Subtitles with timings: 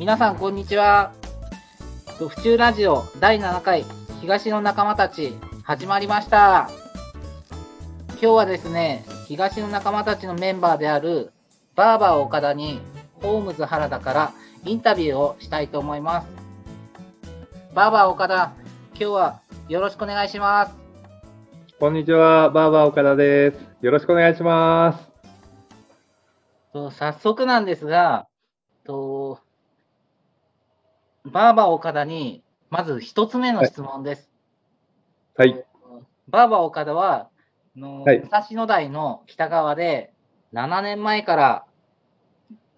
[0.00, 1.12] 皆さんこんにちは。
[2.16, 3.84] 府中ラジオ第7回
[4.22, 6.70] 東の仲間たち始まりました。
[8.12, 11.32] 今日はですね、東の仲間たちのメンバーである
[11.76, 12.80] バーバー岡田に
[13.20, 14.32] ホームズ原田から
[14.64, 16.28] インタビューをしたいと思います。
[17.74, 18.54] バーバー岡田、
[18.94, 20.74] 今日はよろしくお願いします。
[21.78, 23.58] こんにちは、バーバー岡田です。
[23.82, 25.10] よろしくお願いします。
[26.72, 28.26] と早速なんですが、
[28.86, 29.40] と
[31.32, 34.30] バーバー岡田にまず一つ目の質問です。
[35.36, 35.64] はい。
[36.28, 37.28] バーバー岡田は、
[37.76, 40.12] あのはい武蔵野台の北側で
[40.52, 41.64] 7年前から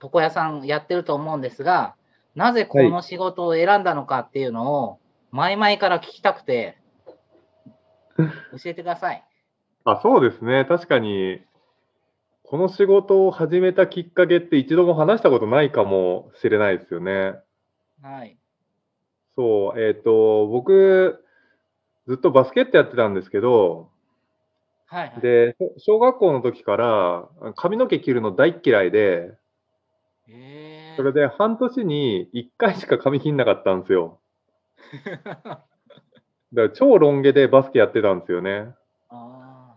[0.03, 1.95] 床屋さんやってると思うんですが、
[2.35, 4.99] なぜこの仕事を選んだのかっていうのを
[5.31, 6.79] 前々から聞きたくて、
[8.17, 8.27] 教
[8.67, 9.25] えてください。
[9.85, 10.65] あ、そうですね。
[10.67, 11.41] 確かに、
[12.43, 17.35] この仕事を始めたきっかけって一度も話したことないかもしれないですよね。
[18.03, 18.37] はい。
[19.37, 21.25] そう、えっ、と、僕、
[22.07, 23.91] ずっとバスケットやってたんですけど、
[24.87, 25.21] はい、はい。
[25.21, 29.33] で、小学校の時から髪の毛切るの大っ嫌いで、
[30.29, 34.21] えそれで半年に1回しか髪切んなかったんですよ。
[35.05, 35.65] だか
[36.53, 38.75] ら超ロン毛でバスケやってたんですよね。
[39.09, 39.77] あ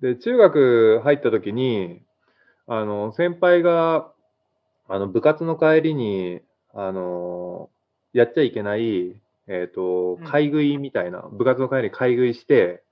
[0.00, 2.02] で、中学入った時に、
[2.66, 4.12] あの、先輩が、
[4.88, 6.40] あの、部活の帰りに、
[6.74, 7.70] あの、
[8.12, 12.82] やっちゃいけない、えっ、とうん、買い食いみたいな、部活の帰りに買い食いして、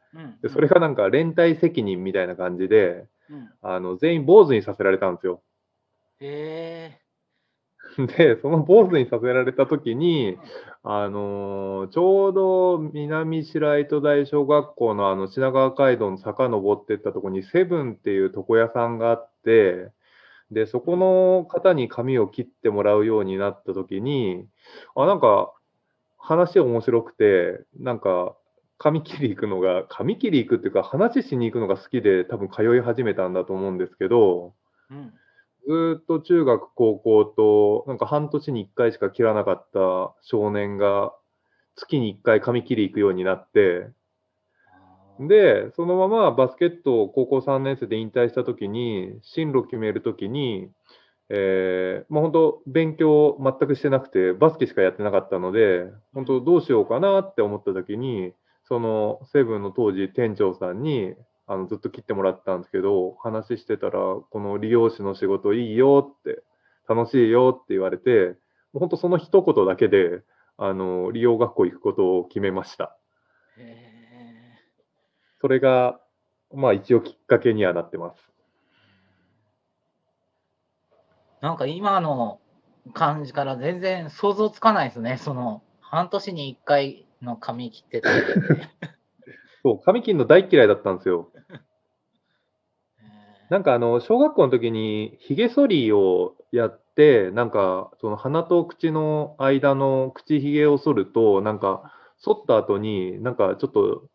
[0.43, 3.51] で、それがなんか連帯責任みたいな感じで、うん。
[3.63, 5.43] あの、全員坊主にさせられたんですよ。
[6.21, 6.99] え
[8.19, 10.39] で、その坊主にさせられた時に、
[10.83, 19.91] あのーちょうど南白糸台小学校のあの品川街道の坂登ってったところにセブンっていう床屋さんがあって、
[20.51, 24.47] で、そこの方に髪を切ってもらうようになった時に、
[24.95, 25.53] あ、なんか
[26.19, 28.37] 話面白くて、なんか
[28.79, 34.55] 髪切り行くのが、髪切り行くっていうか話しに行くのが好きで多分通い始めたんだと思うんですけど、
[34.91, 35.13] うん。
[35.67, 41.13] ずーっと中学、高校と、なんか半年に1回しか切らなかった少年が、
[41.75, 43.89] 月に1回髪切り行くようになって、
[45.21, 50.71] で、そのままバスケットを高校3年生で引退したときに、進路決めるときに、
[51.29, 58.33] えー、まあ本当、勉強全くしてなくて、バスケしかやってなかったので、本当、どうしようかなって思ったときに、
[58.65, 61.15] そのセブンの当時、店長さんに、
[61.49, 66.43] あのずっと切ってもらったんですけど、話してたら、この理容師の仕事いいよって、
[66.89, 68.37] 楽しいよって言われて、
[68.73, 70.23] もう本当その一言だけで、
[70.59, 72.97] あの、理容学校行くことを決めました。
[73.59, 73.96] え
[75.47, 76.01] それが、
[76.53, 78.33] まあ一応きっかけにはなってます。
[81.41, 82.41] ーなんか今の
[82.93, 85.19] 感じから全然想像つかないですね。
[85.19, 88.11] その、半年に1回の髪切ってた。
[89.63, 91.31] そう、髪切るの大嫌いだったんですよ。
[92.99, 93.05] え
[93.49, 104.09] なんかあの、小学校の時に髭剃りをやって、なんかその鼻と口の間の口ひげを剃ると、なんか剃った後に、なんかちょっと、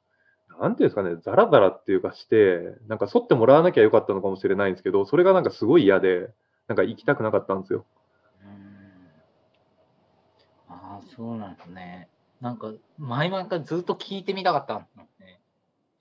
[0.61, 6.29] なんていうんですかね、ザラザラっていうかして、なんか剃ってもらわなきゃよかったのかもしれないんですけど、それがなんかすごい嫌で、
[6.67, 7.83] なんか行きたくなかったんですよ。
[8.45, 8.61] ーうん
[10.69, 12.09] ああ、そうなんですね。
[12.41, 15.41] なんか、前々からずっと聞いてみたかったんですね。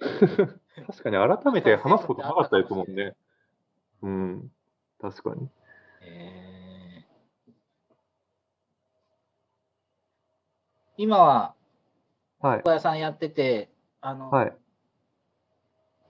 [0.87, 3.17] 確かに改めて話すことなかったですもんね。
[4.03, 4.53] うん、
[5.01, 5.49] 確かに。
[6.03, 6.51] えー
[10.99, 11.55] 今は、
[12.41, 12.59] はい。
[12.59, 13.71] 床屋さんやってて、
[14.01, 14.57] あの、はい。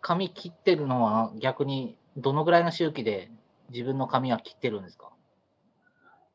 [0.01, 3.31] 髪切ってるのは逆にどのぐらいの周期で
[3.71, 5.11] 自分の髪は切ってるんですか？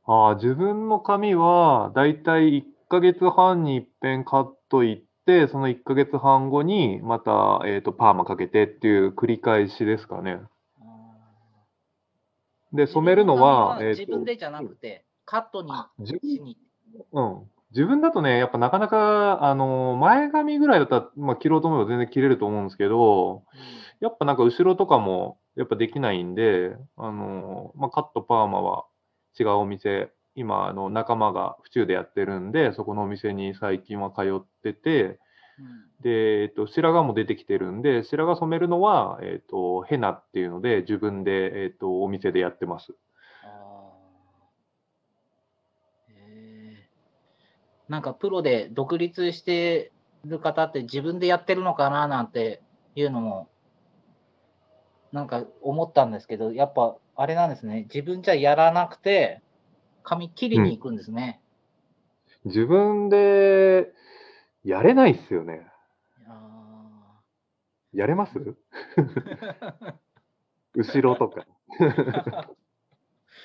[0.07, 10.40] ああ、自分の髪は、だいたい1ヶ月半に一遍カット行って、その1ヶ月半後に、また、えっと、パーマかけてっていう繰り返しですかね。
[12.72, 16.57] で、染めるのは、えっと自分でじゃなくて、カットに自しに。
[17.11, 17.49] うん。
[17.75, 23.43] 自分だとね、やっぱなかなか、あの、前髪ぐらいだったら、まあ、切ろうと思えば全然切れると思うんですけど、
[23.99, 28.85] やっぱなんか後ろとかも、やっぱできないんで、あの、まあ、カットパーマは
[29.37, 35.19] 違うお店、今、あの、仲間が府中でやってるんで、そこのお店に最近は通ってて、
[35.59, 42.93] うんで、えっと、白髪も出てきてるんで、白髪染めるのは、えっと、ヘナっていうので、自分で、えっと、お店でやってます。
[43.41, 46.95] あーへー
[47.87, 49.91] なんかプロで独立して
[50.26, 52.61] る方って自分でやってるのかななんて
[52.96, 53.49] いうのも
[55.11, 57.84] なんか思ったんですけど、やっぱあれなんですね。
[57.84, 59.41] 自分じゃやらなくて、
[60.03, 61.41] 髪切りに行くんですね。
[62.43, 63.93] 自分で
[64.64, 65.66] やれないっすよね。
[66.28, 67.22] あ
[67.93, 68.38] やれます？
[68.38, 68.55] ー
[70.76, 71.46] 後ろとか。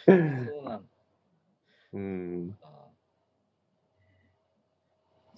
[0.06, 0.88] そうなん
[1.92, 2.58] うん。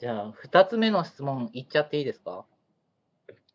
[0.06, 0.14] だ。
[0.14, 2.44] じゃあ、二つ目の質問いっちゃっていいですか？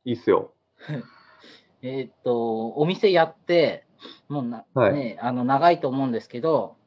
[0.06, 0.54] いいっすよ。
[1.82, 3.86] えーっと、お店やって、
[4.30, 6.78] もうな、はいね、あの、長いと思うんですけど、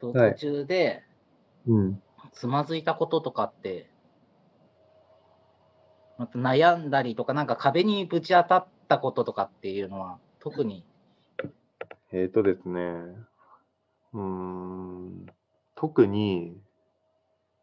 [0.00, 1.04] 途中で
[1.66, 2.02] うん。
[2.32, 3.90] つまずいたこととかって、
[6.18, 10.84] また悩んだりとか、なんか壁にぶち当たったこととかっていうのは、特に、
[12.12, 12.80] えーとですね。
[14.12, 15.26] うーん。
[15.74, 16.60] 特に、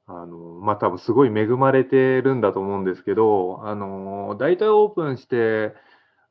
[0.06, 5.74] あの、まあ、多分すごい恵まれてるんだと思うんですけど、あの、大体オープンして、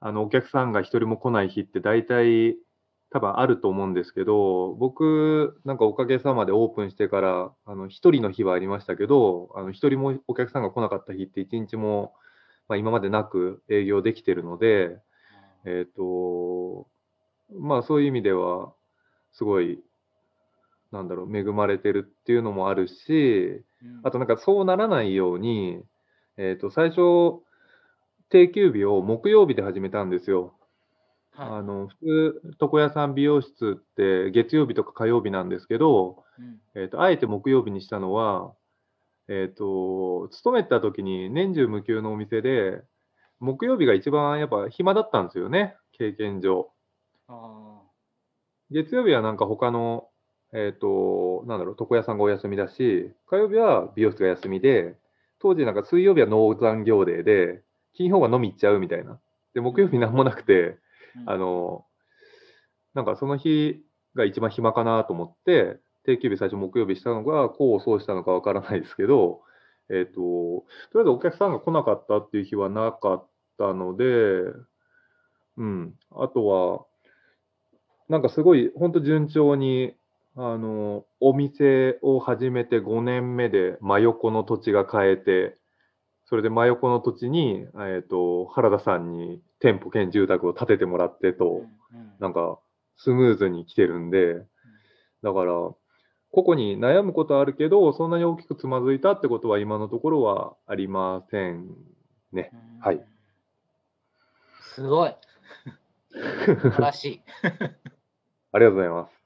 [0.01, 2.57] あの、お客さんが一人も来ない日って大体
[3.11, 12.15] 多分あると思うんですけど、僕、なんかおかげさまでオープンしてから、あの、一人の日はありましたけど、あの、一人もお客さんが来なかった日って一日も、
[12.69, 14.99] まあ、今までなく営業できてるので、
[15.65, 16.89] えっ、と、
[17.59, 18.73] まあそういう意味では、
[19.33, 19.83] すごい、
[20.93, 25.83] なんだろう、恵まれてるっていうのもあるし、うんあとなんかそうならないように、
[26.37, 27.43] えっ、と、最初、
[28.29, 30.55] 定休日を木曜日で始めたんですよ。
[31.33, 31.97] はあの、普
[32.41, 38.55] 通、床屋さん美容室って月曜日とか火曜日なんですけど、いうんえっ、と、あえて木曜日にしたのは、
[39.29, 42.83] えっ、と、勤めてた時に年中無休のお店で、
[43.41, 46.71] 木曜日が一番やっぱ暇だったんですよね、経験上。
[47.29, 47.81] あ
[48.71, 50.09] 月曜日はなんか他の、
[50.55, 54.97] えっ、と、なんだろう、床屋さんがお休みだし、火曜日は美容室が休みで、
[55.39, 57.63] 当時なんか水曜日は農残業デーで、
[57.95, 59.19] 金曜は飲み行っちゃうみたいな。
[59.55, 61.85] で、木曜日なんもなくて、ーうんあの、
[62.95, 63.83] なんかその日
[64.15, 69.43] が一番暇かなと思って、定休日最初木曜日したのが、こうそうしたのかわからないですけど、
[69.91, 70.65] えっ、と、と
[70.95, 73.29] りあえずお客さんが来なかったっていう日はなかっ
[73.59, 74.05] たので、
[75.57, 75.95] うん。
[76.11, 76.87] あとは、
[78.09, 79.95] なんかすごい、本当順調に、
[80.37, 85.59] あの、お店を始めて5年目で真横の土地が買えて、
[86.25, 92.59] それで真横の土地に、えっ、と、原田さんに店舗兼住宅を建ててもらってと、うんうんなんか、
[92.97, 94.47] スムーズに来てるんで、
[95.23, 95.53] だから、
[96.31, 101.69] 個々に悩むことはあるけど、そんなに大きくつまずいたってことは今のところはありません
[102.33, 102.51] ね。
[102.53, 103.05] うんはい。
[104.75, 105.15] すごい。
[106.13, 107.23] 素晴らしい。
[108.53, 109.22] ありがとうございます。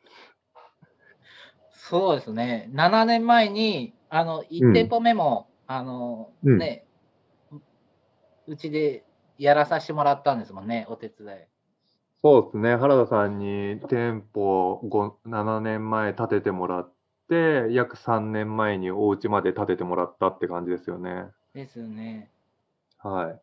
[1.89, 2.69] そうですね。
[2.73, 6.85] 7年前に、あの、1店舗目も、あの、うんね、
[8.49, 9.05] うちで
[9.39, 11.39] やらさせてもらったんですもんね、お手伝い。
[12.23, 12.75] そうですね。
[12.75, 16.93] 原田さんに店舗5 7年前建ててもらっ
[17.29, 21.27] て、約3年前にお家まで建ててもらったって感じですよね。
[21.55, 22.31] ですよね。
[22.99, 23.41] はい。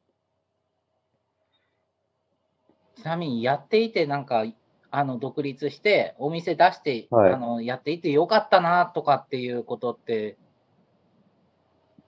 [3.02, 4.44] ちなみにやっていて、なんか、
[4.96, 10.38] あの、独立して、お店出して、はいあの、やっていてよかったな、とかっていうことって、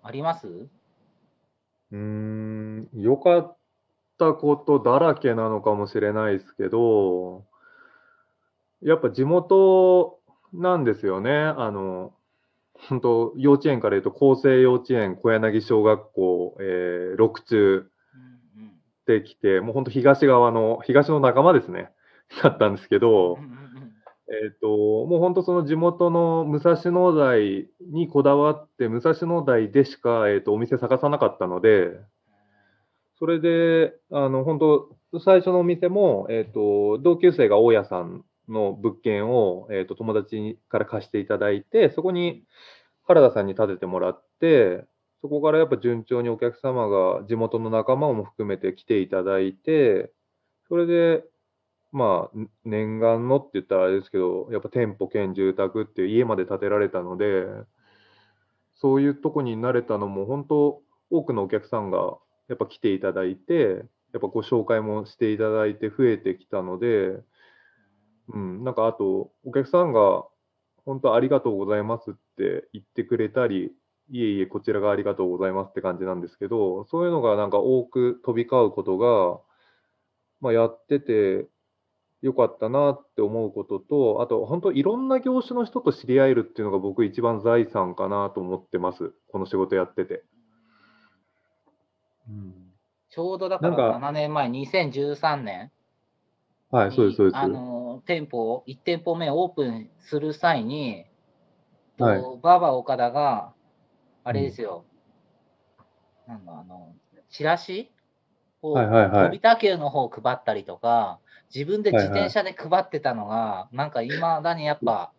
[0.04, 0.48] あります？
[0.48, 3.58] うーん、良かっ
[4.20, 7.46] たことだらけなのかもしれないですけど、
[8.84, 10.20] やっぱ地元
[10.54, 11.32] なんですよね。
[11.36, 12.14] あの、
[12.88, 17.90] 本当幼稚園から言うと、厚生幼稚園、小柳小学校、えー、六中
[19.08, 21.90] で来て、もう本当東側の、東の仲間ですね。
[22.44, 23.38] だったんですけど
[24.28, 31.92] えっと、もう本当その地元の武蔵野台にこだわって、武蔵野台でしか、えっと、お店探さなかったので、
[33.20, 42.44] それで、あの、本当最初のお店も、えっと、同級生が大家さんの物件を、えっと、友達から貸していただいて、そこに
[43.04, 44.86] 原田さんに建ててもらって、
[45.22, 50.12] そこからやっぱ順調にお客様が地元の仲間も含めて来ていただいて、
[50.68, 51.24] それで、
[51.96, 57.46] まあ、念願のって言ったらあれですけど、やっぱ店舗兼住宅っていう家まで建てられたので、
[58.74, 62.18] そういうとこに慣れたのも、本当、多くのお客さんが
[62.50, 67.18] やっぱ来ていただいて、やっぱご紹介もしていただいて増えてきたので、
[68.28, 70.26] うん、なんかあと、お客さんが
[70.84, 73.72] 本当ありがとうございますって言ってくれたり、
[74.10, 79.40] いえいえ、こちらがありがとうございますって感じなんですけど、そういうのがなんか多く飛び交うことが、
[80.42, 81.48] まあ、やってて
[82.26, 89.14] よかったなって思うことと、あと本当いろんな業種の人と知り合えるっていうのが僕一番財産かなと思ってます。
[89.32, 90.24] この仕事やってて。
[92.28, 92.54] うん、
[93.12, 95.72] ちょうどだからなんか7年前、2013年
[96.72, 97.38] はい、そうです、そうです。
[97.38, 101.06] あの店舗を、1店舗目オープンする際に、
[102.00, 103.54] と、はいバーバー岡田が、
[104.24, 104.84] あれですよ、
[106.28, 106.92] なんだ、あの、
[107.30, 107.92] チラシ
[108.64, 111.20] を、はいはいはい飛田急の方を配ったりとか、
[111.54, 115.12] 自分で自転車で配ってたのが、なんか未だにやっぱ、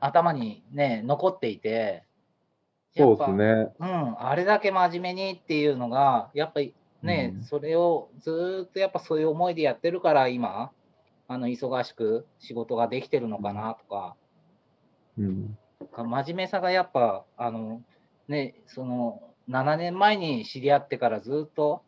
[0.00, 2.04] 頭にね、残っていて、
[2.96, 3.72] そうですね。
[3.80, 10.70] うん、あれだけ真面目にっていうのが、やっぱりね、うんそれをずーっとやっぱそういう思いでやってるから、今、
[11.28, 14.16] あの忙しく仕事ができてるのかなとか、
[15.18, 15.58] うん。
[15.96, 17.82] 真面目さがやっぱ、あの、
[18.28, 21.82] ね、その、7年前に知り合ってからずっと、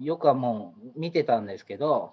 [0.00, 2.12] よくはもう見てたんですけど、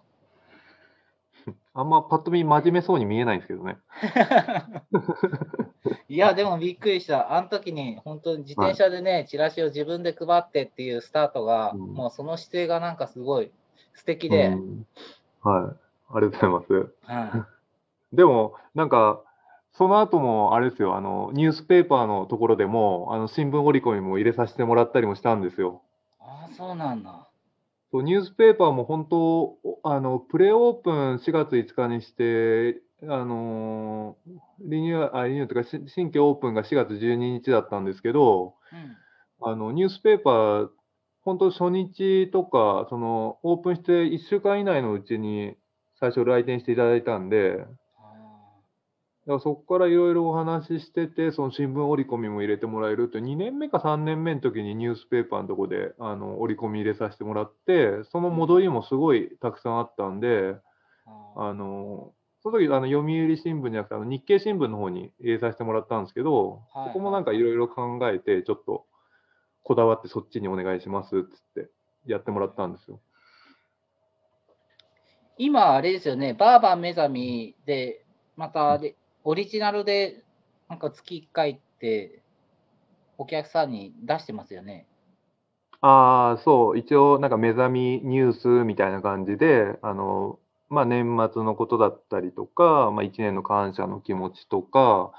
[1.74, 3.78] あんまパッと見真面目そうに見えないんですけどね。
[6.10, 7.34] いや、でもびっくりした。
[7.34, 13.52] あの時に本当に自転車でね、チラシを自分で配ってっていうスタートが、うんもうその姿勢がなんかすごい
[13.94, 14.86] 素敵で、うん
[15.42, 15.76] はい。
[16.14, 16.94] ありがとうございます。
[17.04, 17.44] はい
[18.14, 19.22] でも、なんか、
[19.72, 25.82] その後も、あれですよ、あの、ニュースペーパーのところでも、あの、新聞折り込みも入れさせてもらったりもしたんですよ。
[26.20, 27.31] ああ、そうなんだ。
[27.92, 34.32] そうニュースペーパーも本当、おあの、プレオープン4月5日にして、あのー
[34.64, 38.56] リニューアリニューというか、し新規オープンが4月12日だったんですけど、
[39.42, 39.52] うん。
[39.52, 40.70] あの、ニュースペーパー、
[41.24, 45.58] 本当初日とか、その、オープンして1週間以内のうちに
[46.00, 47.68] 最初来店していただいたんで、あ
[49.22, 60.56] だからそこからいろいろお話ししてて、その新聞折り込みも入れてもらえるって、2年目か3年目の時にニュースペーパーのとこであの折り込み入れさせてもらって、その戻りもすごいたくさんあったんで、ー
[61.36, 62.14] ああの
[62.44, 68.86] その時あの読売新聞じゃなくてあの日経新聞の方に入れさせてもらったんですけど、はいそこもなんかいろいろ考えて、ちょっと
[69.64, 71.70] こだわってそっちにお願いしますっつって
[72.08, 73.00] やってもらったんですよ。
[75.38, 78.04] 今、あれですよね、バーバー目覚みで、
[78.36, 80.24] またで、オリジナルで、
[80.70, 82.22] なんか月1回って、
[83.18, 84.88] お客さんに出してますよね。
[85.82, 95.12] ああ、そう、一応、なんか目覚みニュースみたいな感じで、あの、まあ、年末のことだったりとか、まあ、一年の感謝の気持ちとか、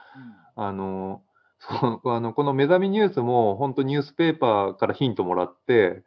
[0.57, 1.23] あの、
[1.61, 6.03] そうあのこの目覚みニュースも、本当ニュースペーパーからヒントもらって、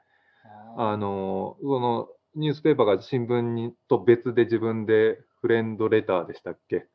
[0.77, 6.94] ああの、その、ニュースペーパーが新聞にと別で自分でフレンドレターでしたっけ、ー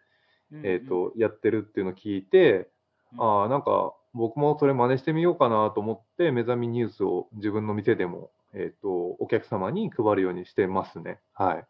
[0.63, 2.69] えっ、と、やってるっていうのを聞いて、
[3.19, 11.21] ああ、なんか僕もそれ真似してみようかなと思って、目覚みニュースを自分の店でも、えっ、と、お客様に配るようにしてますね。
[11.35, 11.65] はい。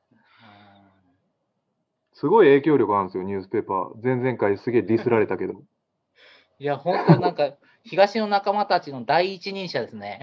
[2.15, 4.05] すごい影響力あるんですよ、ニュースペーパー。
[4.05, 5.55] 前々回すげえディスられたけど。
[6.59, 10.21] いや、本当になんか、東の仲間たちの第一人者ですね。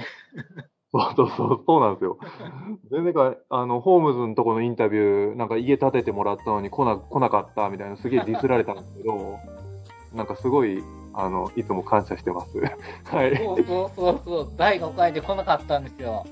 [0.92, 2.18] そうそうそう、そうなんですよ。
[2.90, 9.40] 前々回、あの、ホームズのとこのインタビュー、なんか家建ててもらったのに来な来なかったみたいな、すげえディスられたんですけど、
[10.14, 10.82] なんかすごい、
[11.14, 12.58] あの、いつも感謝してます。
[13.12, 13.36] はい。
[13.38, 16.26] そうそうそうそう、第5回で来なかったんですよ。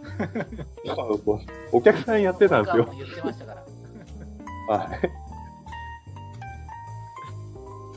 [1.74, 2.91] お客さんやってたんですよ僕。
[2.91, 3.65] はもう言ってましたから。
[4.77, 5.12] はい。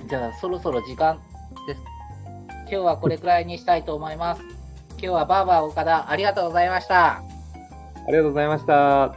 [0.09, 1.21] じゃあ、そろそろ時間
[1.67, 1.83] です。
[2.63, 4.58] 今日はこれくらいにしたいと思います。
[5.01, 7.19] 今日はバーバー岡田、ありがとうございました。
[7.19, 7.23] あ
[8.09, 9.15] りがとうございました。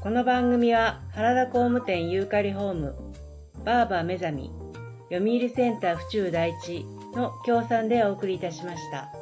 [0.00, 2.96] この番組は原田工務店ユーカリホーム
[3.64, 4.50] バーバー目覚み
[5.12, 9.21] 読売センター府中第一の協賛でお送りいたしました。